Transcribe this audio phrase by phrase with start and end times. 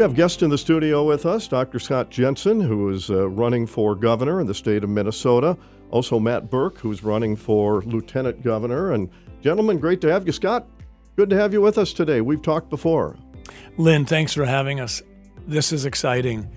[0.00, 1.78] We have guests in the studio with us, Dr.
[1.78, 5.58] Scott Jensen, who is uh, running for governor in the state of Minnesota.
[5.90, 8.92] Also, Matt Birk, who's running for lieutenant governor.
[8.92, 9.10] And,
[9.42, 10.32] gentlemen, great to have you.
[10.32, 10.66] Scott,
[11.16, 12.22] good to have you with us today.
[12.22, 13.18] We've talked before.
[13.76, 15.02] Lynn, thanks for having us.
[15.46, 16.50] This is exciting.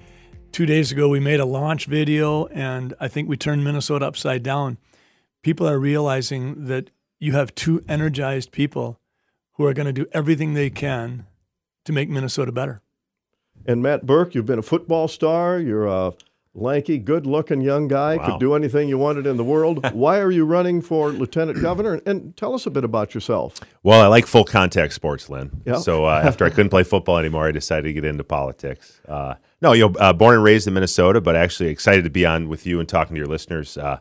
[0.53, 4.43] Two days ago, we made a launch video, and I think we turned Minnesota upside
[4.43, 4.77] down.
[5.41, 9.01] People are realizing that you have two energized people
[9.55, 11.25] who are going to do everything they can
[11.83, 12.79] to make Minnesota better.
[13.65, 15.59] And Matt Birk, you've been a football star.
[15.59, 16.13] You're a
[16.55, 18.25] lanky, good looking young guy, Wow.
[18.25, 19.89] could do anything you wanted in the world.
[19.93, 21.99] Why are you running for lieutenant governor?
[22.05, 23.59] And tell us a bit about yourself.
[23.81, 25.61] Well, I like full contact sports, Lynn.
[25.65, 25.77] Yeah.
[25.77, 29.01] So uh, after I couldn't play football anymore, I decided to get into politics.
[29.07, 32.25] Uh, no, you know, uh, born and raised in Minnesota, but actually excited to be
[32.25, 33.77] on with you and talking to your listeners.
[33.77, 33.99] Uh,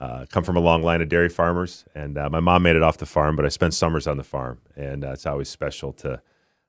[0.00, 2.82] uh, come from a long line of dairy farmers, and uh, my mom made it
[2.82, 5.92] off the farm, but I spent summers on the farm, and uh, it's always special
[5.94, 6.20] to,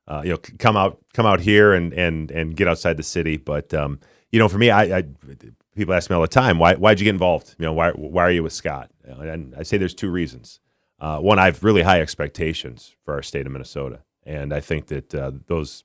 [0.08, 3.36] uh, you know, come out, come out here and and and get outside the city.
[3.36, 4.00] But um,
[4.32, 5.04] you know, for me, I, I
[5.76, 7.54] people ask me all the time, why why'd you get involved?
[7.58, 8.90] You know, why why are you with Scott?
[9.04, 10.60] And I say there's two reasons.
[10.98, 14.86] Uh, one, I have really high expectations for our state of Minnesota, and I think
[14.88, 15.84] that uh, those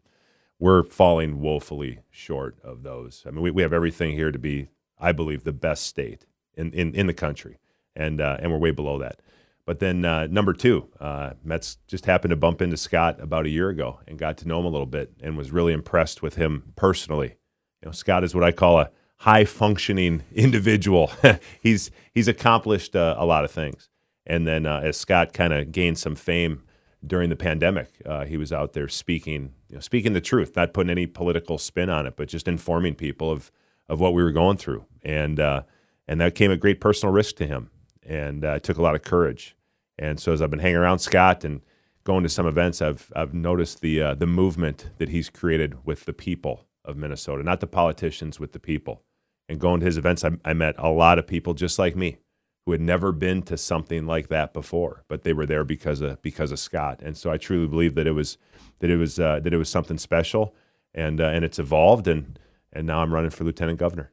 [0.60, 3.24] we're falling woefully short of those.
[3.28, 6.72] I mean, we, we have everything here to be, I believe, the best state in,
[6.72, 7.60] in, in the country,
[7.96, 9.20] and uh, and we're way below that.
[9.66, 13.50] But then uh, number two, uh, Mets just happened to bump into Scott about a
[13.50, 16.36] year ago and got to know him a little bit, and was really impressed with
[16.36, 17.36] him personally.
[17.82, 21.12] You know, Scott is what I call a high functioning individual.
[21.62, 23.90] he's he's accomplished uh, a lot of things,
[24.26, 26.64] and then uh, as Scott kind of gained some fame
[27.06, 30.74] during the pandemic, uh, he was out there speaking, you know, speaking the truth, not
[30.74, 33.50] putting any political spin on it, but just informing people of
[33.88, 35.64] of what we were going through, and uh,
[36.06, 37.70] and that came at great personal risk to him,
[38.06, 39.56] and uh, it took a lot of courage.
[39.98, 41.62] And so as I've been hanging around Scott and
[42.04, 46.06] going to some events, I've I've noticed the uh, the movement that he's created with
[46.06, 49.04] the people of Minnesota, not the politicians, with the people.
[49.50, 52.18] And going to his events, I, I met a lot of people just like me
[52.66, 56.22] who had never been to something like that before, but they were there because of
[56.22, 57.02] because of Scott.
[57.04, 58.38] And so I truly believe that it was
[58.80, 60.56] that it was uh, that it was something special,
[60.94, 62.40] and uh, and it's evolved, and
[62.72, 64.12] and now I'm running for lieutenant governor.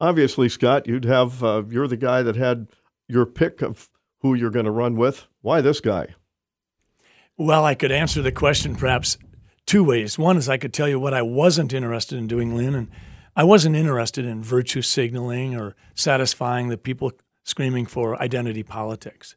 [0.00, 2.68] Obviously, Scott, you'd have, uh, you're the guy that had
[3.08, 3.88] your pick of
[4.20, 5.26] who you're going to run with.
[5.40, 6.14] Why this guy?
[7.36, 9.16] Well, I could answer the question perhaps
[9.66, 10.18] two ways.
[10.18, 12.90] One is I could tell you what I wasn't interested in doing, Lynn, and
[13.36, 17.12] I wasn't interested in virtue signaling or satisfying the people
[17.44, 19.36] screaming for identity politics.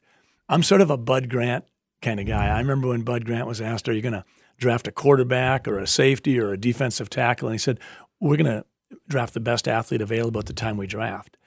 [0.50, 1.66] I'm sort of a Bud Grant
[2.02, 2.48] kind of guy.
[2.48, 4.26] I remember when Bud Grant was asked, Are you going to
[4.58, 7.48] draft a quarterback or a safety or a defensive tackle?
[7.48, 7.80] And he said,
[8.20, 8.66] We're going to
[9.08, 11.38] draft the best athlete available at the time we draft.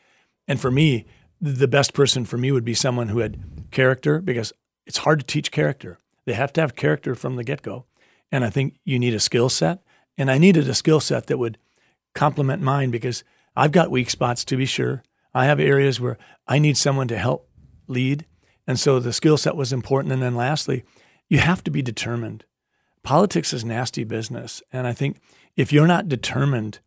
[0.47, 1.06] And for me,
[1.41, 4.53] the best person for me would be someone who had character because
[4.87, 5.99] it's hard to teach character.
[6.27, 7.87] They have to have character from the get go.
[8.33, 9.83] And I think you need a skill set.
[10.16, 11.59] And I needed a skill set that would
[12.15, 13.25] complement mine because
[13.56, 15.03] I've got weak spots to be sure.
[15.34, 17.49] I have areas where I need someone to help
[17.88, 18.27] lead.
[18.66, 20.12] And so the skill set was important.
[20.12, 20.84] And then lastly,
[21.28, 22.44] you have to be determined.
[23.03, 24.62] Politics is nasty business.
[24.72, 25.19] And I think
[25.56, 26.78] if you're not determined,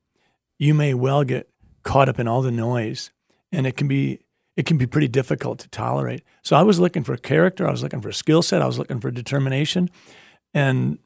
[0.58, 1.50] you may well get
[1.84, 3.12] caught up in all the noise.
[3.52, 4.20] And it can be
[4.56, 6.24] it can be pretty difficult to tolerate.
[6.42, 8.80] So I was looking for character, I was looking for a skill set, I was
[8.80, 9.90] looking for determination.
[10.54, 10.98] And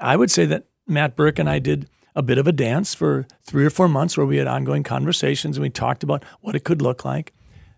[0.00, 3.26] I would say that Matt Birk and I did a bit of a dance for
[3.42, 6.64] three or four months where we had ongoing conversations and we talked about what it
[6.64, 7.32] could look like.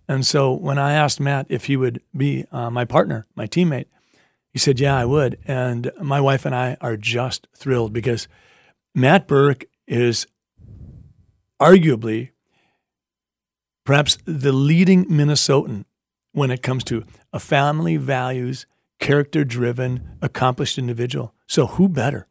[0.06, 3.87] And so when I asked Matt if he would be uh, my partner, my teammate,
[4.53, 5.38] he said, Yeah, I would.
[5.47, 8.28] And my wife and I are just thrilled because
[8.94, 10.26] Matt Birk is
[11.62, 12.31] arguably
[13.84, 15.84] perhaps the leading Minnesotan
[16.33, 18.67] when it comes to a family values,
[18.99, 21.34] character driven, accomplished individual.
[21.47, 22.27] So who better?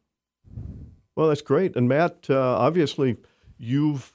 [1.16, 1.76] Well, that's great.
[1.76, 3.18] And Matt, uh, obviously,
[3.58, 4.14] you've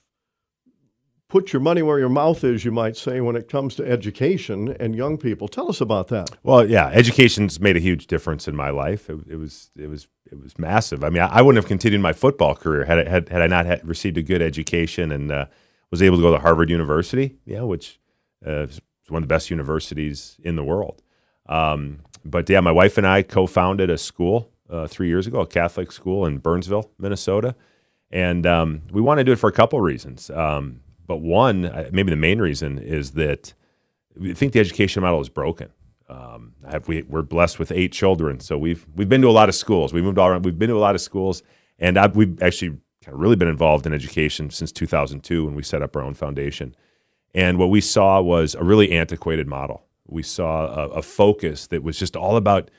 [1.29, 4.77] put your money where your mouth is, you might say, when it comes to education
[4.79, 5.49] and young people.
[5.49, 6.31] Tell us about that.
[6.43, 9.11] Well, yeah, education's made a huge difference in my life.
[9.11, 11.03] It, it was it was it was massive.
[11.03, 13.47] I mean, I, I wouldn't have continued my football career had I, had had I
[13.47, 15.47] not had received a good education and uh,
[15.91, 17.99] was able to go to Harvard University, yeah, which
[18.47, 21.03] uh, is one of the best universities in the world.
[21.49, 25.47] Um, but yeah, my wife and I co-founded a school uh, three years ago, a
[25.47, 27.55] Catholic school in Burnsville, Minnesota,
[28.11, 30.29] and um, we want to do it for a couple reasons.
[30.31, 33.55] Um, but one, uh, maybe the main reason, is that
[34.17, 35.71] we think the education model is broken.
[36.09, 39.49] Um, have, we, we're blessed with eight children, so we've we've been to a lot
[39.49, 39.93] of schools.
[39.93, 40.45] We moved all around.
[40.45, 41.43] We've been to a lot of schools,
[41.79, 45.63] and I, we've actually kind of really been involved in education since 2002 when we
[45.63, 46.75] set up our own foundation.
[47.35, 49.85] And what we saw was a really antiquated model.
[50.07, 52.71] We saw a, a focus that was just all about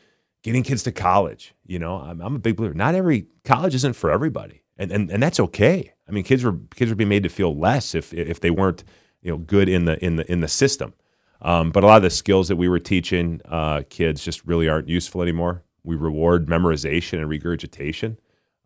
[0.42, 1.54] getting kids to college.
[1.66, 2.74] You know, I'm, I'm a big believer.
[2.74, 5.94] Not every college isn't for everybody, and and, and that's okay.
[6.08, 8.84] I mean, kids were kids would be made to feel less if if they weren't
[9.22, 10.94] you know good in the in the in the system.
[11.42, 14.68] Um, but a lot of the skills that we were teaching uh, kids just really
[14.68, 15.64] aren't useful anymore.
[15.84, 18.18] We reward memorization and regurgitation,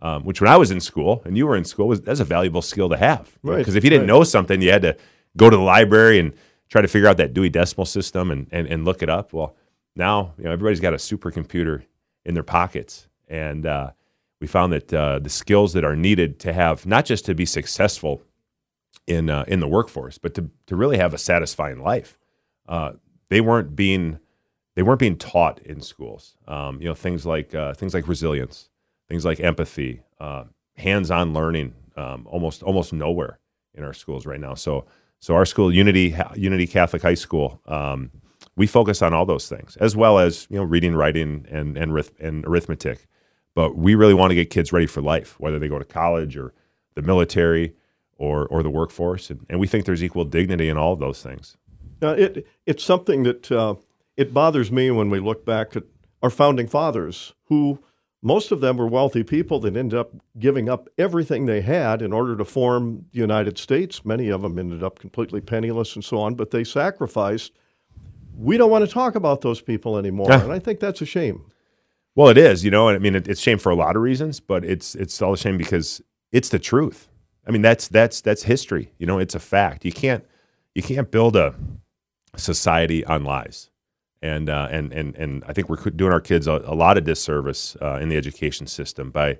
[0.01, 2.25] um, which when I was in school and you were in school, was that's a
[2.25, 3.37] valuable skill to have.
[3.43, 4.15] Right, Because if you didn't right.
[4.15, 4.95] know something, you had to
[5.35, 6.33] go to the library and
[6.69, 9.33] try to figure out that Dewey Decimal System and, and, and look it up.
[9.33, 9.55] Well,
[9.95, 11.83] now you know everybody's got a supercomputer
[12.25, 13.91] in their pockets, and uh,
[14.41, 17.45] we found that uh, the skills that are needed to have not just to be
[17.45, 18.23] successful
[19.07, 22.17] in uh, in the workforce, but to to really have a satisfying life,
[22.67, 22.93] uh,
[23.29, 24.19] they weren't being
[24.75, 26.35] they weren't being taught in schools.
[26.47, 28.69] Um, you know things like uh, things like resilience,
[29.07, 30.45] things like empathy, uh,
[30.75, 33.39] hands-on learning, um, almost almost nowhere
[33.75, 34.55] in our schools right now.
[34.55, 34.85] So
[35.19, 38.09] so our school, Unity Unity Catholic High School, um,
[38.55, 41.95] we focus on all those things as well as you know reading, writing, and and,
[42.19, 43.07] and arithmetic.
[43.53, 46.37] But we really want to get kids ready for life, whether they go to college
[46.37, 46.53] or
[46.95, 47.75] the military
[48.17, 51.21] or or the workforce, and, and we think there's equal dignity in all of those
[51.23, 51.57] things.
[52.01, 53.75] Now, it it's something that uh,
[54.15, 55.83] it bothers me when we look back at
[56.21, 57.79] our founding fathers, who
[58.21, 62.13] most of them were wealthy people that ended up giving up everything they had in
[62.13, 64.05] order to form the United States.
[64.05, 67.53] Many of them ended up completely penniless and so on, but they sacrificed.
[68.37, 71.45] We don't want to talk about those people anymore, and I think that's a shame.
[72.15, 74.01] Well, it is, you know, and I mean, it, it's shame for a lot of
[74.01, 77.07] reasons, but it's it's all a shame because it's the truth.
[77.47, 78.91] I mean, that's that's that's history.
[78.97, 79.85] You know, it's a fact.
[79.85, 80.25] You can't
[80.75, 81.55] you can't build a
[82.35, 83.69] society on lies,
[84.21, 87.05] and uh, and and and I think we're doing our kids a, a lot of
[87.05, 89.39] disservice uh, in the education system by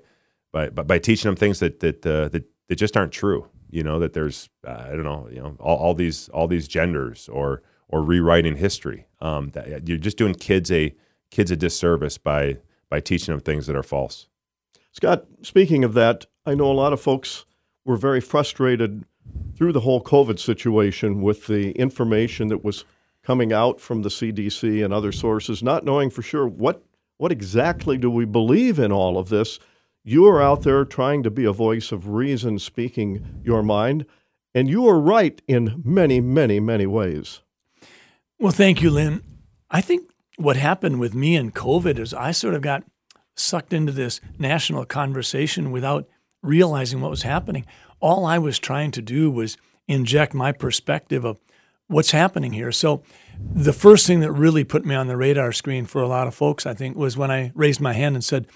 [0.52, 3.48] by by, teaching them things that that, uh, that that just aren't true.
[3.70, 6.68] You know, that there's uh, I don't know, you know, all, all these all these
[6.68, 9.06] genders or or rewriting history.
[9.20, 10.94] Um, that, you're just doing kids a
[11.32, 12.58] kids a disservice by
[12.88, 14.28] by teaching them things that are false.
[14.92, 17.46] Scott, speaking of that, I know a lot of folks
[17.86, 19.06] were very frustrated
[19.56, 22.84] through the whole COVID situation with the information that was
[23.22, 26.84] coming out from the CDC and other sources, not knowing for sure what
[27.16, 29.58] what exactly do we believe in all of this.
[30.04, 34.04] You are out there trying to be a voice of reason, speaking your mind,
[34.54, 37.40] and you are right in many, many, many ways.
[38.40, 39.22] Well, thank you, Lynn.
[39.70, 42.84] I think what happened with me and COVID is I sort of got
[43.34, 46.08] sucked into this national conversation without
[46.42, 47.66] realizing what was happening.
[48.00, 49.56] All I was trying to do was
[49.88, 51.38] inject my perspective of
[51.86, 52.72] what's happening here.
[52.72, 53.02] So,
[53.38, 56.34] the first thing that really put me on the radar screen for a lot of
[56.34, 58.46] folks, I think, was when I raised my hand and said,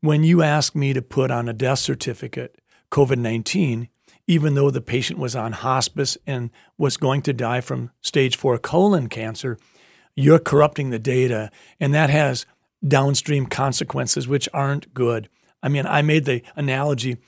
[0.00, 2.60] When you asked me to put on a death certificate
[2.90, 3.88] COVID 19,
[4.26, 8.58] even though the patient was on hospice and was going to die from stage four
[8.58, 9.58] colon cancer,
[10.18, 11.50] you're corrupting the data.
[11.78, 12.44] And that has
[12.86, 15.28] downstream consequences, which aren't good.
[15.62, 17.18] I mean, I made the analogy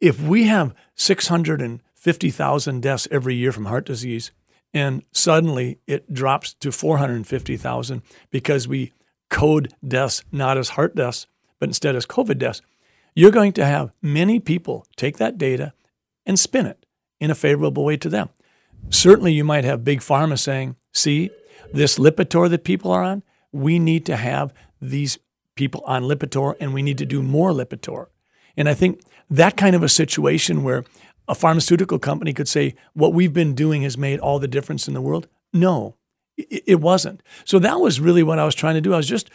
[0.00, 4.30] if we have 650,000 deaths every year from heart disease,
[4.72, 8.92] and suddenly it drops to 450,000 because we
[9.30, 11.26] code deaths not as heart deaths,
[11.58, 12.62] but instead as COVID deaths,
[13.14, 15.72] you're going to have many people take that data
[16.24, 16.84] and spin it
[17.18, 18.28] in a favorable way to them.
[18.90, 21.30] Certainly, you might have big pharma saying, see,
[21.72, 23.22] this Lipitor that people are on,
[23.52, 25.18] we need to have these
[25.54, 28.06] people on Lipitor and we need to do more Lipitor.
[28.56, 29.00] And I think
[29.30, 30.84] that kind of a situation where
[31.28, 34.94] a pharmaceutical company could say, what we've been doing has made all the difference in
[34.94, 35.28] the world.
[35.52, 35.96] No,
[36.36, 37.22] it, wasn't.
[37.44, 38.94] So that was really what I was trying to do.
[38.94, 39.28] I was just,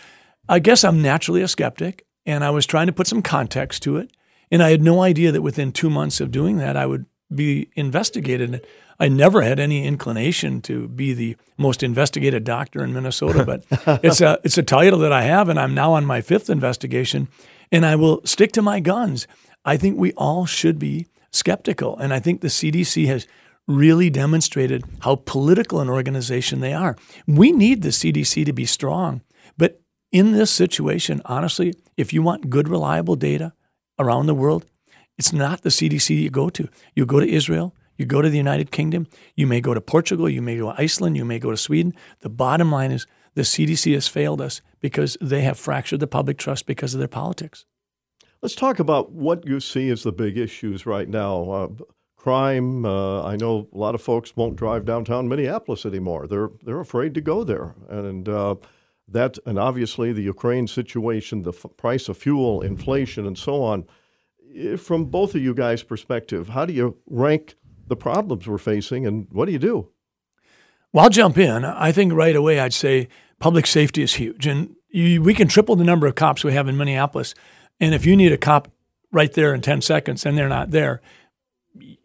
[0.47, 3.97] I guess I'm naturally a skeptic and I was trying to put some context to
[3.97, 4.11] it.
[4.49, 7.69] And I had no idea that within two months of doing that, I would be
[7.75, 8.65] investigated.
[8.99, 13.63] I never had any inclination to be the most investigated doctor in Minnesota, but
[14.03, 17.27] it's a it's a title that I have, and I'm now on my fifth investigation,
[17.71, 19.27] and I will stick to my guns.
[19.65, 23.27] I think we all should be skeptical, and I think the CDC has
[23.67, 26.97] really demonstrated how political an organization they are.
[27.25, 29.21] We need the CDC to be strong,
[29.57, 33.53] but in this situation, honestly, if you want good, reliable data
[33.99, 34.65] around the world,
[35.17, 36.67] it's not the CDC you go to.
[36.95, 40.29] You go to Israel, you go to the United Kingdom, you may go to Portugal,
[40.29, 41.93] you may go to Iceland, you may go to Sweden.
[42.21, 43.05] The bottom line is
[43.35, 47.07] the CDC has failed us because they have fractured the public trust because of their
[47.07, 47.65] politics.
[48.41, 51.49] Let's talk about what you see as the big issues right now.
[51.49, 51.67] Uh,
[52.23, 52.85] crime.
[52.85, 56.25] Uh, I know a lot of folks won't drive downtown Minneapolis anymore.
[56.27, 58.55] They're they're afraid to go there, and uh,
[59.09, 63.85] that and obviously the Ukraine situation, the f- price of fuel, inflation, and so on.
[64.55, 67.55] Eh, From both of you guys' perspective, how do you rank
[67.87, 69.89] the problems we're facing, and what do you do?
[70.91, 71.65] Well, I'll jump in.
[71.65, 73.07] I think right away I'd say
[73.39, 74.47] public safety is huge.
[74.47, 77.33] And You, we can triple the number of cops we have in Minneapolis,
[77.79, 78.69] and if you need a cop
[79.11, 81.01] right there in 10 seconds and they're not there,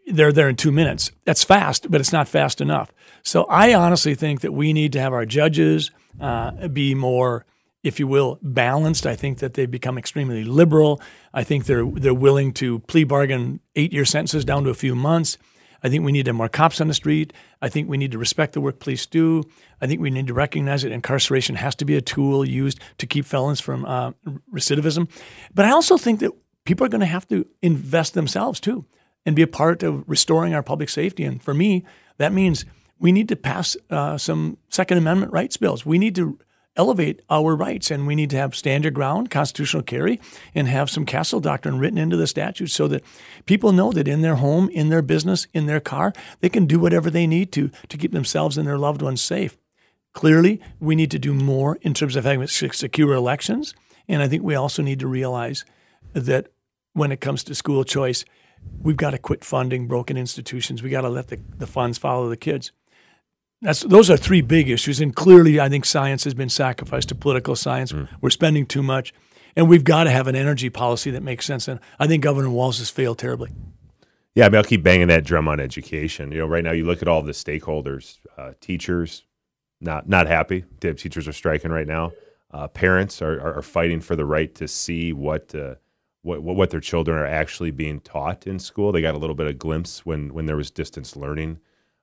[0.07, 1.11] they're there in two minutes.
[1.25, 2.91] That's fast, but it's not fast enough.
[3.23, 5.91] So I honestly think that we need to have our judges
[6.21, 7.45] uh, be more,
[7.89, 9.07] if you will, balanced.
[9.07, 11.01] I think that they've become extremely liberal.
[11.35, 14.95] I think they're they're willing to plea bargain eight year sentences down to a few
[14.95, 15.39] months.
[15.83, 17.33] I think we need more cops on the street.
[17.63, 19.45] I think we need to respect the work police do.
[19.81, 23.07] I think we need to recognize that incarceration has to be a tool used to
[23.07, 24.13] keep felons from uh,
[24.53, 25.09] recidivism.
[25.55, 26.33] But I also think that
[26.65, 28.87] people are going to have to invest themselves too
[29.25, 31.25] and be a part of restoring our public safety.
[31.25, 31.85] And for me,
[32.19, 32.65] that means
[32.99, 35.87] we need to pass uh, some Second Amendment rights bills.
[35.87, 36.39] We need to
[36.79, 40.21] elevate our rights and we need to have stand your ground, constitutional carry,
[40.55, 43.05] and have some castle doctrine written into the statute so that
[43.45, 46.79] people know that in their home, in their business, in their car, they can do
[46.79, 49.59] whatever they need to to keep themselves and their loved ones safe.
[50.15, 53.75] Clearly, we need to do more in terms of having secure elections.
[54.09, 55.65] And I think we also need to realize
[56.15, 56.49] that
[56.95, 58.25] when it comes to school choice,
[58.83, 60.83] we've got to quit funding broken institutions.
[60.83, 62.73] We got to let the, the funds follow the kids.
[63.61, 67.15] That's those are three big issues, and clearly, I think science has been sacrificed to
[67.15, 67.93] political science.
[67.93, 68.09] Mm.
[68.21, 69.13] We're spending too much,
[69.57, 71.67] and we've got to have an energy policy that makes sense.
[71.67, 73.51] And I think Governor Walz has failed terribly.
[74.35, 76.31] Yeah, I mean, I'll keep banging that drum on education.
[76.31, 79.25] You know, right now, you look at all the stakeholders, uh, teachers,
[79.81, 80.65] not not happy.
[80.81, 82.13] Teachers are striking right now.
[82.53, 85.55] Uh, parents are, are, are fighting for the right to see what.
[85.55, 85.75] Uh,
[86.23, 88.91] what, what their children are actually being taught in school.
[88.91, 91.61] They got a little bit of glimpse when when there was distance learning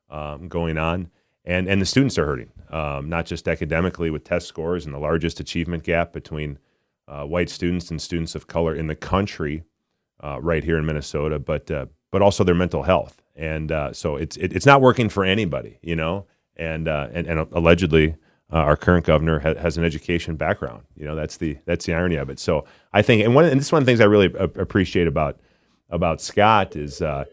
[0.09, 1.11] um, going on,
[1.45, 4.99] and and the students are hurting, um, not just academically with test scores and the
[4.99, 6.57] largest achievement gap between
[7.07, 9.63] uh, white students and students of color in the country,
[10.23, 14.15] uh, right here in Minnesota, but uh, but also their mental health, and uh, so
[14.15, 16.25] it's it, it's not working for anybody, you know,
[16.55, 18.15] and uh, and, and allegedly
[18.51, 20.83] uh, our current governor ha- has an education background.
[20.95, 22.39] You know, that's the that's the irony of it.
[22.39, 24.61] So I think, and one and this is one of the things I really a-
[24.61, 25.39] appreciate about
[25.89, 27.25] about Scott is uh,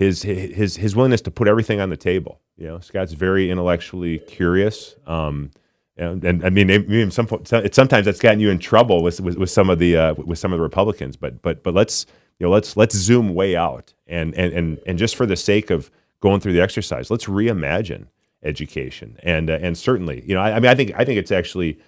[0.00, 2.40] his his his willingness to put everything on the table.
[2.56, 4.96] You know, Scott's very intellectually curious.
[5.06, 5.50] Um,
[5.98, 9.50] and, and, I mean, even some sometimes that's gotten you in trouble with, with, with
[9.50, 11.18] some of the uh, with some of the Republicans.
[11.18, 12.06] But but but let's
[12.38, 15.68] you know let's let's zoom way out and and and and just for the sake
[15.68, 15.90] of
[16.20, 18.06] going through the exercise, let's reimagine
[18.42, 19.18] education.
[19.22, 21.78] And uh, and certainly, you know, I, I, mean, I think I think it's actually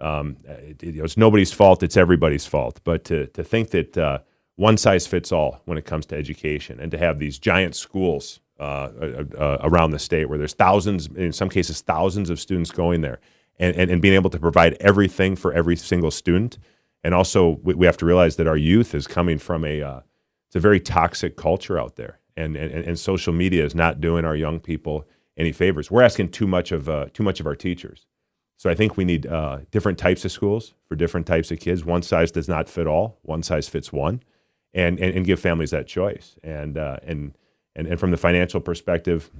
[0.00, 2.80] um, it, you know, it's nobody's fault; it's everybody's fault.
[2.82, 4.18] But to to think that uh,
[4.56, 8.40] one size fits all when it comes to education, and to have these giant schools
[8.60, 12.70] uh, uh, uh, around the state where there's thousands, in some cases, thousands of students
[12.70, 13.18] going there,
[13.58, 16.58] and, and, and being able to provide everything for every single student.
[17.02, 20.00] And also, we, we have to realize that our youth is coming from a uh,
[20.46, 24.24] it's a very toxic culture out there, and, and and social media is not doing
[24.24, 25.90] our young people any favors.
[25.90, 28.06] We're asking too much of uh, too much of our teachers.
[28.58, 29.22] So I think we need
[29.72, 31.84] different types of schools for different types of kids.
[31.84, 33.18] One size does not fit all.
[33.22, 34.22] One size fits one,
[34.74, 36.36] and and, and give families that choice.
[36.42, 37.36] And uh, and
[37.74, 39.30] and and from the financial perspective,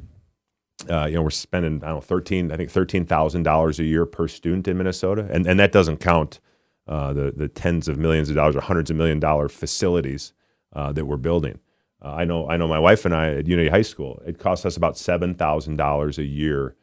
[0.90, 3.84] uh, you know, we're spending I don't know thirteen I think thirteen thousand dollars a
[3.84, 6.40] year per student in Minnesota, and and that doesn't count
[6.86, 10.32] uh, the the tens of millions of dollars or hundreds of million dollar facilities
[10.72, 11.60] uh, that we're building.
[12.04, 14.22] Uh, I know I know my wife and I at Unity High School.
[14.26, 16.76] It costs us about seven thousand dollars a year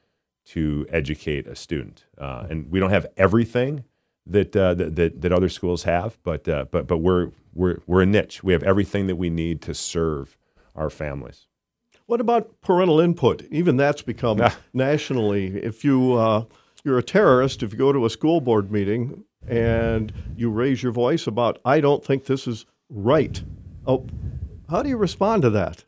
[0.48, 3.84] to educate a student, uh, and we don't have everything
[4.30, 8.02] that, uh, that, that that other schools have, but uh, but but we're we're we're
[8.02, 8.44] a niche.
[8.44, 10.38] We have everything that we need to serve
[10.76, 11.48] our families.
[12.06, 13.44] What about parental input?
[13.52, 14.42] Even that's become
[14.74, 15.58] nationally.
[15.58, 16.46] If you uh,
[16.84, 20.92] you're a terrorist, if you go to a school board meeting and you raise your
[20.92, 23.42] voice about, I don't think this is right.
[23.86, 24.08] Oh,
[24.70, 25.86] how do you respond to that?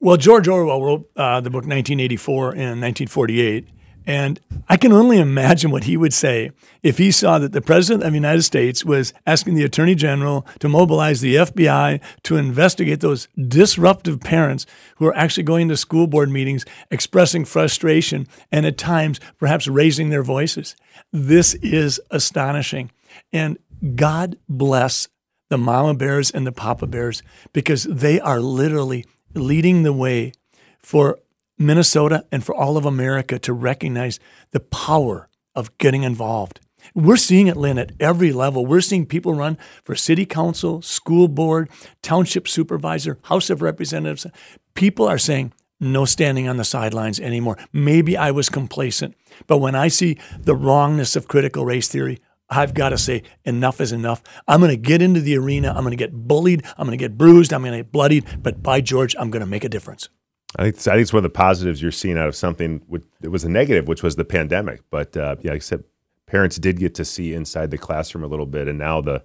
[0.00, 3.68] Well, George Orwell wrote uh, the book 1984 and 1948.
[4.06, 6.50] And I can only imagine what he would say
[6.82, 10.46] if he saw that the President of the United States was asking the Attorney General
[10.58, 14.66] to mobilize the FBI to investigate those disruptive parents
[14.96, 20.10] who are actually going to school board meetings, expressing frustration, and at times perhaps raising
[20.10, 20.74] their voices.
[21.12, 22.90] This is astonishing.
[23.32, 23.58] And
[23.94, 25.08] God bless
[25.48, 29.04] the mama bears and the papa bears because they are literally
[29.34, 30.32] leading the way
[30.78, 31.18] for
[31.66, 34.18] Minnesota and for all of America to recognize
[34.50, 36.60] the power of getting involved.
[36.94, 38.66] We're seeing it, Lynn, at every level.
[38.66, 41.70] We're seeing people run for city council, school board,
[42.02, 44.26] township supervisor, House of Representatives.
[44.74, 47.58] People are saying, no standing on the sidelines anymore.
[47.72, 49.16] Maybe I was complacent,
[49.46, 53.80] but when I see the wrongness of critical race theory, I've got to say, enough
[53.80, 54.22] is enough.
[54.46, 55.68] I'm going to get into the arena.
[55.68, 56.64] I'm going to get bullied.
[56.76, 57.52] I'm going to get bruised.
[57.52, 58.26] I'm going to get bloodied.
[58.42, 60.10] But by George, I'm going to make a difference.
[60.56, 62.82] I think, I think it's one of the positives you're seeing out of something
[63.20, 64.82] that was a negative, which was the pandemic.
[64.90, 65.84] But uh, yeah, said,
[66.26, 69.22] parents did get to see inside the classroom a little bit, and now the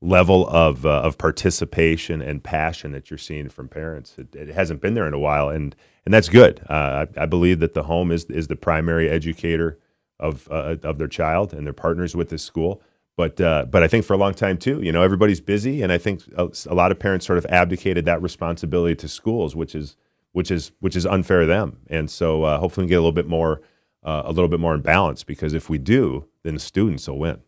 [0.00, 4.82] level of uh, of participation and passion that you're seeing from parents it, it hasn't
[4.82, 6.60] been there in a while, and and that's good.
[6.68, 9.78] Uh, I, I, believe that the home is is the primary educator
[10.20, 12.82] of uh, of their child and their partners with this school.
[13.16, 15.92] But uh, but I think for a long time too, you know, everybody's busy, and
[15.92, 19.74] I think a, a lot of parents sort of abdicated that responsibility to schools, which
[19.74, 19.96] is
[20.34, 21.78] which is which is unfair to them.
[21.88, 23.62] And so uh, hopefully we get a little bit more
[24.02, 27.18] uh, a little bit more in balance because if we do, then the students will
[27.18, 27.40] win.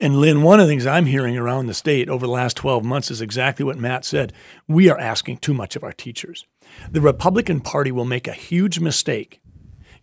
[0.00, 2.84] And Lynn, one of the things I'm hearing around the state over the last 12
[2.84, 4.32] months is exactly what Matt said.
[4.66, 6.46] We are asking too much of our teachers.
[6.90, 9.40] The Republican Party will make a huge mistake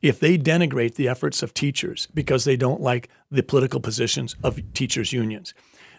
[0.02, 4.62] if they denigrate the efforts of teachers because they don't like the political positions of
[4.74, 5.54] teachers' unions.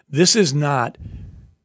[0.09, 0.97] This is not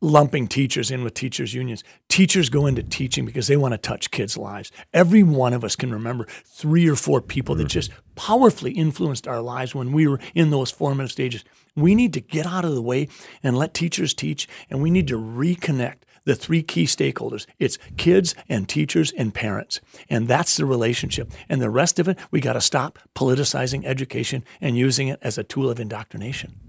[0.01, 1.83] lumping teachers in with teachers' unions.
[2.09, 4.71] Teachers go into teaching because they want to touch kids' lives.
[4.93, 7.69] Every one of us can remember three or four people that mm-hmm.
[7.69, 11.45] just powerfully influenced our lives when we were in those formative stages.
[11.75, 13.09] We need to get out of the way
[13.43, 18.35] and let teachers teach, and we need to reconnect the three key stakeholders it's kids
[18.49, 19.81] and teachers and parents.
[20.11, 21.31] And that's the relationship.
[21.49, 25.39] And the rest of it, we got to stop politicizing education and using it as
[25.39, 26.66] a tool of indoctrination.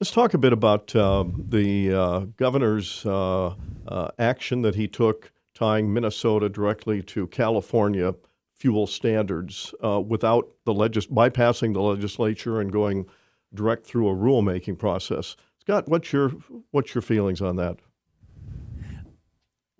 [0.00, 3.54] Let's talk a bit about uh, the uh, governor's uh,
[3.88, 8.14] uh action that he took tying Minnesota directly to California
[8.54, 13.06] fuel standards uh, without the legis- bypassing the legislature and going
[13.52, 15.34] direct through a rulemaking process.
[15.62, 16.28] Scott, what's your
[16.70, 17.78] what's your feelings on that?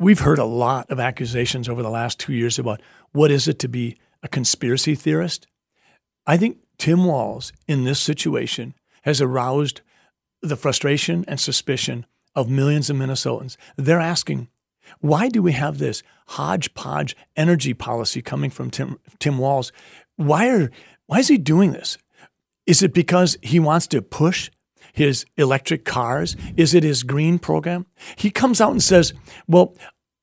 [0.01, 2.83] We've heard a lot of accusations over the last two years about
[3.13, 5.47] what is it to be a conspiracy theorist.
[6.27, 9.83] I think Tim Walz in this situation has aroused
[10.43, 13.57] the frustration and suspicion of millions of Minnesotans.
[13.77, 14.49] They're asking,
[15.01, 19.73] why do we have this hodgepodge energy policy coming from Tim, Tim Walz?
[20.17, 20.71] Why, are,
[21.07, 21.99] why is he doing this?
[22.67, 24.51] Is it because he wants to push
[24.93, 26.37] his electric cars?
[26.57, 27.87] Is it his green program?
[28.17, 29.13] He comes out and says,
[29.47, 29.75] Well,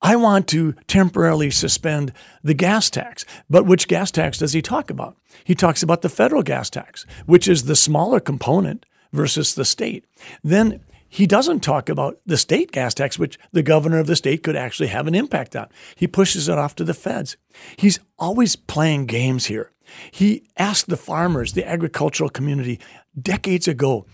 [0.02, 2.12] I want to temporarily suspend
[2.44, 3.24] the gas tax.
[3.48, 5.16] But which gas tax does he talk about?
[5.44, 10.04] He talks about the federal gas tax, which is the smaller component versus the state.
[10.42, 14.42] Then he doesn't talk about the state gas tax, which the governor of the state
[14.42, 15.68] could actually have an impact on.
[15.94, 17.36] He pushes it off to the feds.
[17.76, 19.70] He's always playing games here.
[20.10, 22.80] He asked the farmers, the agricultural community,
[23.20, 24.06] decades ago,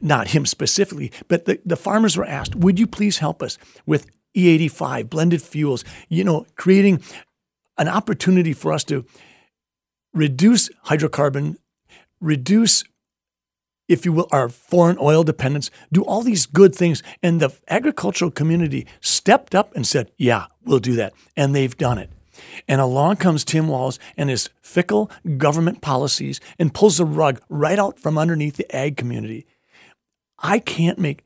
[0.00, 4.06] not him specifically, but the, the farmers were asked, would you please help us with
[4.36, 7.02] E85, blended fuels, you know, creating
[7.78, 9.04] an opportunity for us to
[10.12, 11.56] reduce hydrocarbon,
[12.20, 12.84] reduce,
[13.92, 17.02] if you will, our foreign oil dependence, do all these good things.
[17.22, 21.12] And the agricultural community stepped up and said, yeah, we'll do that.
[21.36, 22.10] And they've done it.
[22.66, 27.78] And along comes Tim Walz and his fickle government policies and pulls the rug right
[27.78, 29.46] out from underneath the ag community.
[30.38, 31.24] I can't make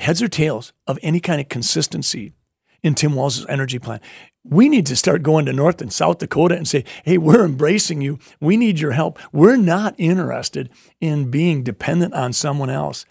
[0.00, 2.32] heads or tails of any kind of consistency
[2.82, 4.00] in Tim Walz's energy plan.
[4.50, 8.00] We need to start going to North and South Dakota and say, hey, we're embracing
[8.00, 8.18] you.
[8.40, 9.18] We need your help.
[9.32, 13.04] We're not interested in being dependent on someone else.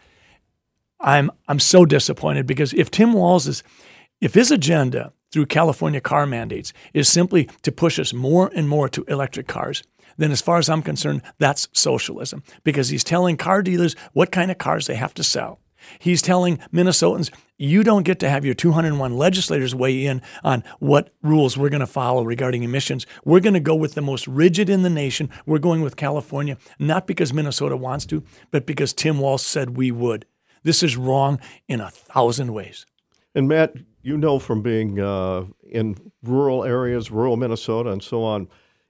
[0.99, 3.63] I'm, I'm so disappointed because if Tim Walz is,
[4.19, 8.89] if his agenda through California car mandates is simply to push us more and more
[8.89, 9.83] to electric cars,
[10.17, 14.49] then as far as I'm concerned, that's socialism because he's telling car dealers what kind
[14.49, 15.59] of cars they have to sell.
[15.99, 21.13] He's telling Minnesotans, you don't get to have your 201 legislators weigh in on what
[21.23, 23.05] rules we're going to follow regarding emissions.
[23.25, 25.29] We're going to go with the most rigid in the nation.
[25.45, 29.91] We're going with California, not because Minnesota wants to, but because Tim Walz said we
[29.91, 30.25] would.
[30.63, 32.85] This is wrong in a thousand ways.
[33.33, 38.47] And Matt, you know from being uh, in rural areas, rural Minnesota, and so on,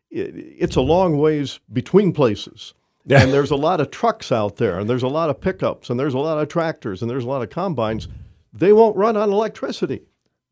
[0.10, 2.73] it's a long ways between places.
[3.08, 3.24] Yeah.
[3.24, 5.98] And there's a lot of trucks out there, and there's a lot of pickups, and
[5.98, 8.10] there's a lot of tractors, and there's a lot of combines.
[8.52, 10.02] They won't run on electricity.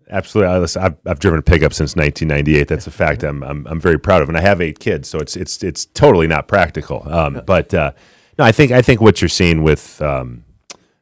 [0.09, 2.67] Absolutely, I've, I've driven a pickup since 1998.
[2.69, 3.23] That's a fact.
[3.23, 5.85] I'm, I'm, I'm very proud of, and I have eight kids, so it's it's it's
[5.85, 7.11] totally not practical.
[7.11, 7.91] Um, but uh,
[8.37, 10.45] no, I think I think what you're seeing with um,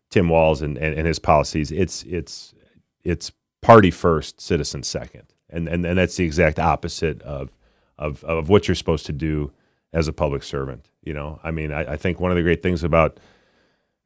[0.09, 2.55] Tim Walz and, and, and his policies, it's it's
[3.03, 7.51] it's party first, citizen second, and and, and that's the exact opposite of,
[7.99, 9.51] of of what you're supposed to do
[9.93, 10.89] as a public servant.
[11.03, 13.19] You know, I mean, I, I think one of the great things about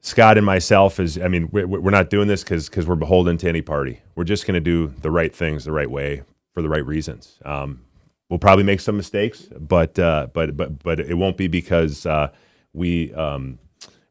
[0.01, 3.37] Scott and myself is, I mean, we're, we're not doing this because because we're beholden
[3.37, 4.01] to any party.
[4.15, 6.23] We're just going to do the right things the right way
[6.53, 7.39] for the right reasons.
[7.45, 7.81] Um,
[8.29, 12.29] we'll probably make some mistakes, but uh, but but but it won't be because uh,
[12.73, 13.59] we um,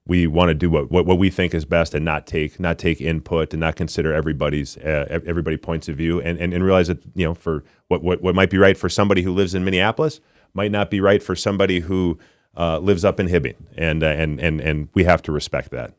[0.07, 2.79] we want to do what, what, what we think is best and not take not
[2.79, 6.89] take input and not consider everybody's uh, everybody points of view and, and and realize
[6.89, 9.65] that you know for what, what what might be right for somebody who lives in
[9.65, 10.21] Minneapolis
[10.57, 12.19] might not be right for somebody who
[12.57, 15.95] uh, lives up in Hibbing, and uh, and and and we have to respect that.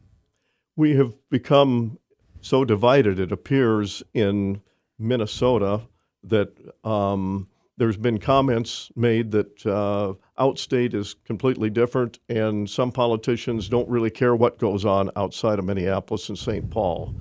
[0.76, 2.00] We have become
[2.42, 3.20] so divided.
[3.20, 4.62] It appears in
[5.00, 5.82] Minnesota
[6.24, 13.70] that um, there's been comments made that uh, outstate is completely different, and some politicians
[13.70, 16.70] don't really care what goes on outside of Minneapolis and St.
[16.70, 17.16] Paul.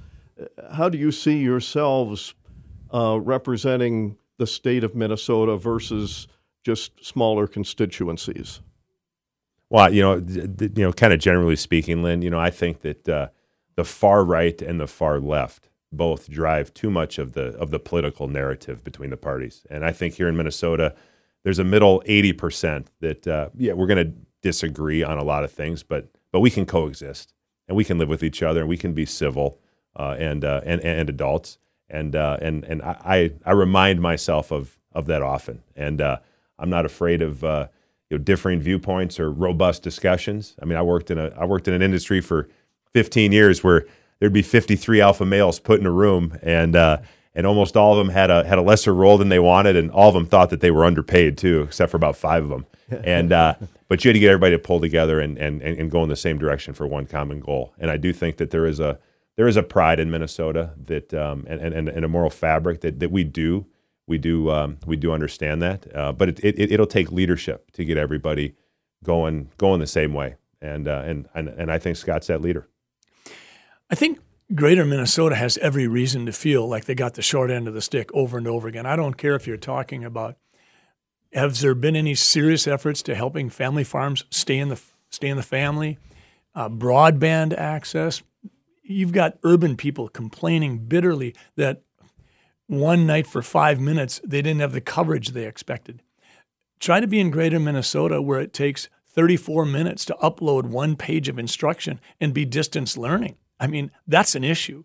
[0.73, 2.35] How do you see yourselves
[2.93, 6.27] uh, representing the state of Minnesota versus
[6.67, 8.61] just smaller constituencies?
[9.71, 13.09] Well, you know, you know, kind of generally speaking, Lynn, you know, I think that
[13.09, 13.29] uh,
[13.77, 17.79] the far right and the far left both drive too much of the of the
[17.79, 19.65] political narrative between the parties.
[19.71, 20.97] And I think here in Minnesota,
[21.45, 25.53] there's a middle 80% that uh, yeah, we're going to disagree on a lot of
[25.53, 27.33] things, but but we can coexist
[27.69, 29.61] and we can live with each other and we can be civil
[29.95, 31.59] uh, and, uh, and and adults.
[31.89, 35.63] And uh, and and I I remind myself of of that often.
[35.77, 36.19] And uh,
[36.59, 37.69] I'm not afraid of uh,
[38.11, 40.55] you know differing viewpoints or robust discussions.
[40.61, 42.49] I mean, I worked in a I worked in an industry for
[42.93, 43.87] 15 years where
[44.19, 46.99] there'd be 53 alpha males put in a room, and uh,
[47.35, 49.91] and almost all of them had a had a lesser role than they wanted, and
[49.91, 52.67] all of them thought that they were underpaid too, except for about five of them.
[53.03, 53.55] And uh,
[53.89, 56.15] but you had to get everybody to pull together and, and and go in the
[56.15, 57.75] same direction for one common goal.
[57.81, 59.01] And I do think that there is a
[59.35, 63.01] there is a pride in Minnesota that um, and, and and a moral fabric that
[63.01, 63.67] that we do
[64.07, 67.85] we do um, we do understand that, uh, but it, it it'll take leadership to
[67.85, 68.55] get everybody
[69.05, 70.37] going going the same way.
[70.61, 72.69] And uh, and and and I think Scott's that leader.
[73.91, 74.19] I think
[74.55, 77.81] greater Minnesota has every reason to feel like they got the short end of the
[77.81, 78.87] stick over and over again.
[78.87, 80.37] I don't care if you're talking about
[81.33, 85.37] have there been any serious efforts to helping family farms stay in the stay in
[85.37, 85.99] the family,
[86.55, 88.23] uh, broadband access.
[88.83, 91.83] You've got urban people complaining bitterly that
[92.67, 96.03] one night for five minutes they didn't have the coverage they expected.
[96.81, 101.29] Try to be in greater Minnesota where it takes 34 minutes to upload one page
[101.29, 103.37] of instruction and be distance learning.
[103.59, 104.85] I mean, that's an issue.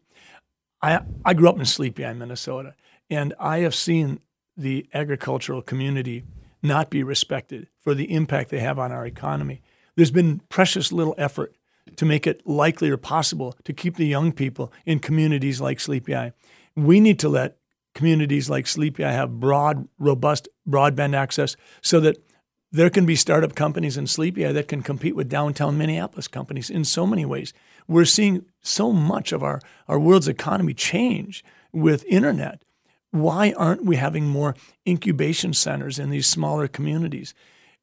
[0.82, 2.76] I, I grew up in Sleepy Eye, Minnesota,
[3.10, 4.22] and I have seen
[4.56, 6.24] the agricultural community
[6.63, 9.62] not be respected for the impact they have on our economy.
[9.96, 11.56] There's been precious little effort
[11.98, 16.15] to make it likely or possible to keep the young people in communities like Sleepy
[16.15, 16.34] Eye.
[16.76, 17.58] We need to let
[17.93, 22.17] communities like Sleepy Eye have broad, robust broadband access so that
[22.71, 26.69] there can be startup companies in Sleepy Eye that can compete with downtown Minneapolis companies
[26.69, 27.54] in so many ways.
[27.88, 32.63] We're seeing so much of our, our world's economy change with internet.
[33.12, 34.56] Why aren't we having more
[34.88, 37.34] incubation centers in these smaller communities?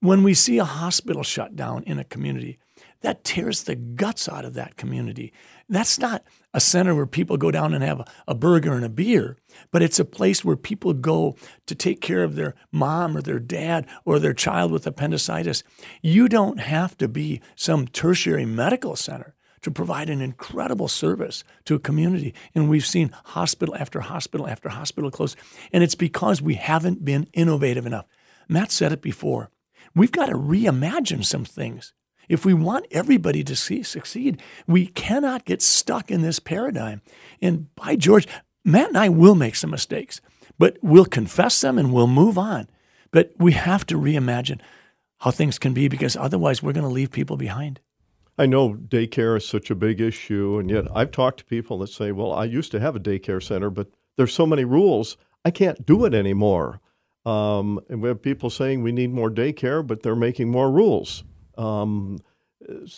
[0.01, 2.59] When we see a hospital shut down in a community,
[3.01, 5.33] that tears the guts out of that community.
[5.69, 8.89] That's not a center where people go down and have a, a, burger and a
[8.89, 9.37] beer,
[9.71, 11.37] but it's a place where people go
[11.67, 15.63] to take care of their mom or their dad or their child with appendicitis.
[16.03, 21.75] You don't have to be some tertiary medical center to provide an incredible service to
[21.75, 22.35] a community.
[22.55, 25.37] And we've seen hospital after hospital after hospital close.
[25.73, 28.07] And it's because we haven't been innovative enough.
[28.49, 29.51] Matt said it before.
[29.95, 31.93] We've got to reimagine some things.
[32.29, 37.01] If we want everybody to see, succeed, we cannot get stuck in this paradigm.
[37.41, 38.27] And by George,
[38.65, 40.21] Matt and I will make some mistakes,
[40.59, 42.69] but we'll confess them and we'll move on.
[43.11, 44.61] But we have to reimagine
[45.21, 47.81] how things can be because otherwise we're going to leave people behind.
[48.37, 51.89] I know daycare is such a big issue, and yet I've talked to people that
[51.89, 55.51] say, well, I used to have a daycare center, but there's so many rules, I
[55.51, 56.81] can't do it anymore.
[57.27, 61.25] Um, and we have people saying we need more daycare, but they're making more rules.
[61.59, 62.19] Um,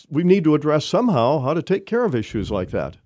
[0.09, 2.97] we need to address somehow how to take care of issues like that.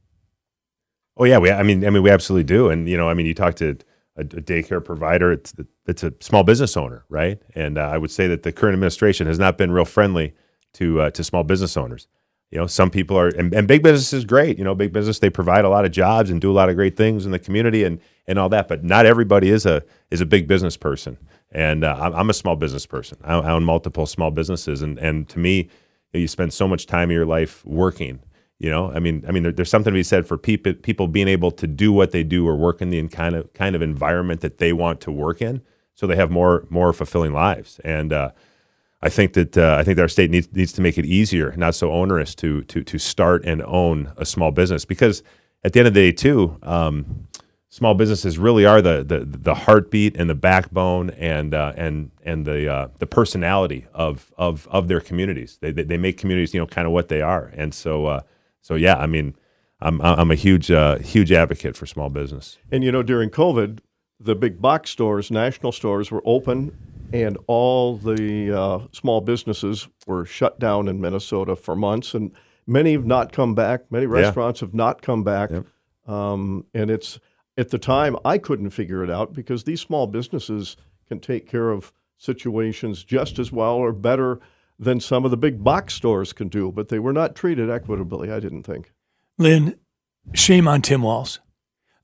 [1.18, 1.52] Oh yeah, we.
[1.52, 2.70] I mean, I mean, we absolutely do.
[2.70, 3.78] And you know, I mean, you talk to
[4.18, 5.54] a, a daycare provider; it's
[5.88, 7.42] it's a small business owner, right?
[7.56, 10.34] And uh, I would say that the current administration has not been real friendly
[10.74, 12.08] to uh, to small business owners.
[12.52, 14.58] You know, some people are, and, and big business is great.
[14.58, 16.76] You know, big business they provide a lot of jobs and do a lot of
[16.76, 18.68] great things in the community and and all that.
[18.68, 21.18] But not everybody is a is a big business person.
[21.56, 23.18] And uh, I'm a small business person.
[23.24, 25.70] I own multiple small businesses, and and to me,
[26.12, 28.20] you spend so much time in your life working.
[28.60, 31.08] You know, I mean, I mean, there, there's something to be said for people people
[31.08, 33.82] being able to do what they do or work in the kind of kind of
[33.82, 35.62] environment that they want to work in,
[35.94, 37.80] so they have more more fulfilling lives.
[37.86, 38.32] And uh,
[39.02, 41.54] I think that uh, I think that our state needs needs to make it easier,
[41.56, 45.24] not so onerous, to to to start and own a small business because
[45.64, 46.58] at the end of the day, too.
[46.64, 47.28] Um,
[47.76, 52.46] small businesses really are the the, the heartbeat and the backbone and uh, and and
[52.46, 55.58] the uh, the personality of of of their communities.
[55.60, 57.52] They, they, they make communities you know kind of what they are.
[57.54, 58.22] And so uh,
[58.62, 59.36] so yeah, I mean,
[59.82, 62.58] I'm I'm a huge uh, huge advocate for small business.
[62.72, 63.80] And you know, during COVID,
[64.22, 66.78] the big box stores, national stores, were open
[67.14, 72.32] and all the uh, small businesses were shut down in Minnesota for months, and
[72.66, 73.92] many have not come back.
[73.92, 75.66] Many restaurants have not come back, Yep.
[76.08, 77.20] um, and it's
[77.58, 81.70] at the time I couldn't figure it out because these small businesses can take care
[81.70, 84.40] of situations just as well or better
[84.78, 88.32] than some of the big box stores can do, but they were not treated equitably.
[88.32, 88.92] I didn't think.
[89.38, 89.76] Lynn,
[90.34, 91.40] shame on Tim Walz.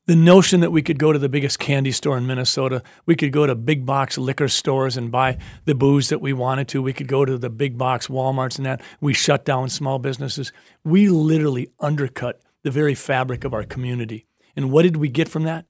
[0.06, 3.32] The notion that we could go to the biggest candy store in Minnesota, we could
[3.32, 6.92] go to big box liquor stores and buy the booze that we wanted to, we
[6.92, 10.52] could go to the big box Walmarts and that, we shut down small businesses.
[10.82, 14.26] We literally undercut the very fabric of our community.
[14.56, 15.66] And what did we get from that?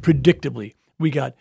[0.00, 1.34] Predictably, we got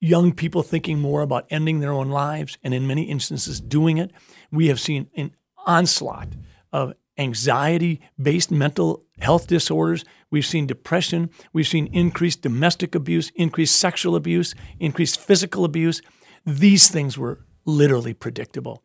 [0.00, 4.10] young people thinking more about ending their own lives and in many instances doing it.
[4.52, 5.34] We have seen an
[5.66, 6.28] onslaught
[6.72, 10.04] of anxiety based mental health disorders.
[10.30, 11.30] We've seen depression.
[11.52, 16.02] We've seen increased domestic abuse, increased sexual abuse, increased physical abuse.
[16.44, 18.82] These things were literally predictable.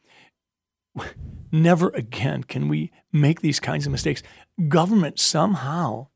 [1.52, 4.22] Never again can we make these kinds of mistakes.
[4.68, 6.08] Government somehow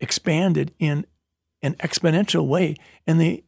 [0.00, 1.06] expanded in
[1.62, 3.44] an exponential way and they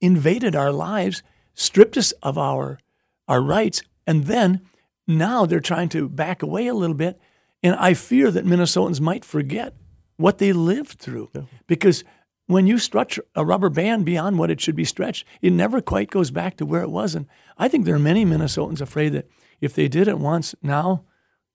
[0.00, 1.22] invaded our lives,
[1.54, 2.78] stripped us of our
[3.26, 4.60] our rights, and then
[5.06, 7.18] now they're trying to back away a little bit.
[7.62, 9.74] And I fear that Minnesotans might forget
[10.16, 11.30] what they lived through
[11.66, 12.04] because
[12.46, 16.10] when you stretch a rubber band beyond what it should be stretched, it never quite
[16.10, 17.14] goes back to where it was.
[17.14, 19.28] And I think there are many Minnesotans afraid that
[19.60, 21.04] if they did it once, now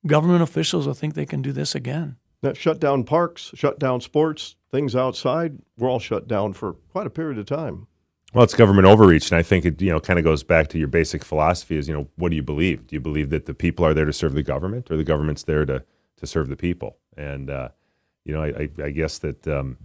[0.07, 2.17] government officials will think they can do this again.
[2.41, 7.07] That shut down parks, shut down sports, things outside, We're all shut down for quite
[7.07, 7.87] a period of time.
[8.33, 10.77] Well, it's government overreach, and I think it you know kind of goes back to
[10.77, 12.85] your basic philosophy: is you know what do you believe?
[12.85, 15.43] Do you believe that the people are there to serve the government, or the government's
[15.43, 15.83] there to
[16.17, 16.97] to serve the people?
[17.17, 17.69] And uh,
[18.25, 19.77] you know, I, I, I guess that um,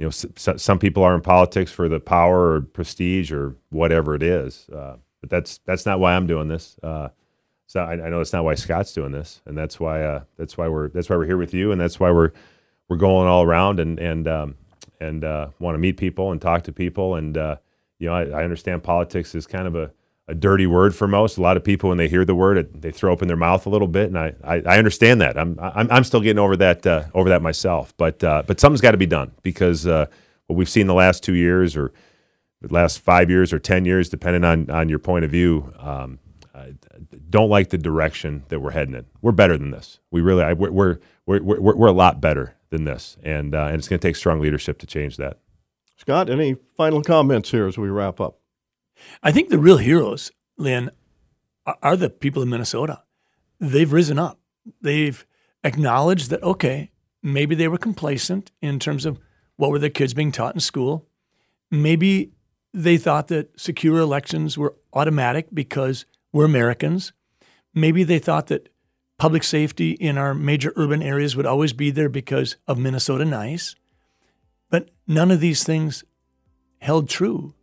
[0.00, 4.22] you know some people are in politics for the power or prestige or whatever it
[4.22, 6.76] is, uh, but that's that's not why I'm doing this.
[6.82, 7.10] Uh,
[7.66, 10.58] so I, I know that's not why Scott's doing this, and that's why uh, that's
[10.58, 12.32] why we're that's why we're here with you, and that's why we're
[12.88, 14.56] we're going all around and and um,
[15.00, 17.56] and uh, want to meet people and talk to people, and uh,
[17.98, 19.90] you know I, I understand politics is kind of a,
[20.28, 21.38] a dirty word for most.
[21.38, 23.66] A lot of people when they hear the word, it, they throw open their mouth
[23.66, 25.38] a little bit, and I, I, I understand that.
[25.38, 28.80] I'm, I'm I'm still getting over that uh, over that myself, but uh, but something's
[28.80, 30.06] got to be done because uh,
[30.46, 31.92] what we've seen the last two years or
[32.60, 35.72] the last five years or ten years, depending on on your point of view.
[35.78, 36.18] Um,
[37.30, 39.06] don't like the direction that we're heading in.
[39.20, 39.98] We're better than this.
[40.10, 43.16] We really, I, we're, we're, we're, we're, we're a lot better than this.
[43.22, 45.38] And, uh, and it's going to take strong leadership to change that.
[45.96, 48.38] Scott, any final comments here as we wrap up?
[49.22, 50.90] I think the real heroes, Lynn,
[51.66, 53.02] are- are the people in Minnesota.
[53.60, 54.40] They've risen up.
[54.80, 55.24] They've
[55.64, 56.90] acknowledged that, okay,
[57.22, 59.20] maybe they were complacent in terms of
[59.56, 61.06] what were their kids being taught in school.
[61.70, 62.32] Maybe
[62.74, 67.12] they thought that secure elections were automatic because we're Americans.
[67.74, 68.68] Maybe they thought that
[69.18, 73.74] public safety in our major urban areas would always be there because of Minnesota Nice.
[74.70, 76.02] But none of these things
[76.78, 77.54] held true.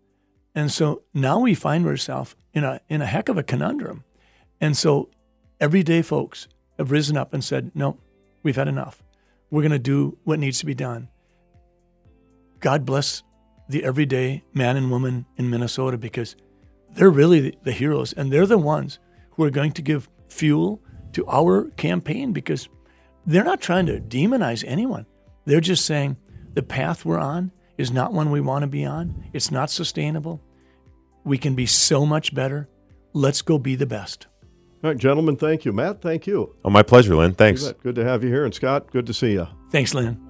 [0.55, 4.03] And so now we find ourselves in a in a heck of a conundrum.
[4.61, 5.09] And so
[5.59, 7.97] everyday folks have risen up and said, "No,
[8.43, 9.03] we've had enough.
[9.51, 11.09] We're going to do what needs to be done."
[12.59, 13.23] God bless
[13.69, 16.35] the everyday man and woman in Minnesota because
[16.93, 18.99] they're really the, the heroes and they're the ones
[19.31, 20.81] who are going to give fuel
[21.13, 22.69] to our campaign because
[23.25, 25.05] they're not trying to demonize anyone.
[25.45, 26.17] They're just saying
[26.53, 29.29] the path we're on is not one we want to be on.
[29.33, 30.41] It's not sustainable.
[31.23, 32.69] We can be so much better.
[33.13, 34.27] Let's go be the best.
[34.83, 35.73] All right, gentlemen, thank you.
[35.73, 36.55] Matt, thank you.
[36.63, 37.33] Oh, my pleasure, Lynn.
[37.33, 37.73] Thanks.
[37.83, 38.45] Good to have you here.
[38.45, 39.47] And Scott, good to see you.
[39.71, 40.28] Thanks, Lynn.